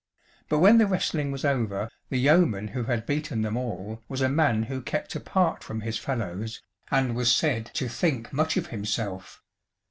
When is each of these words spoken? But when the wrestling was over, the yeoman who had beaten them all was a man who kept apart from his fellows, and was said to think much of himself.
But 0.49 0.57
when 0.57 0.79
the 0.79 0.87
wrestling 0.87 1.31
was 1.31 1.45
over, 1.45 1.87
the 2.09 2.17
yeoman 2.17 2.69
who 2.69 2.85
had 2.85 3.05
beaten 3.05 3.43
them 3.43 3.55
all 3.55 4.01
was 4.09 4.21
a 4.21 4.29
man 4.29 4.63
who 4.63 4.81
kept 4.81 5.13
apart 5.15 5.63
from 5.63 5.81
his 5.81 5.99
fellows, 5.99 6.59
and 6.89 7.15
was 7.15 7.31
said 7.31 7.67
to 7.75 7.87
think 7.87 8.33
much 8.33 8.57
of 8.57 8.65
himself. 8.73 9.43